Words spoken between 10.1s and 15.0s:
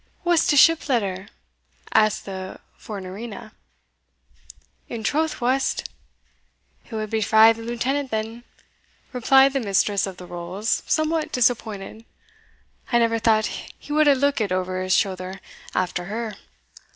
the rolls, somewhat disappointed "I never thought he wad hae lookit ower his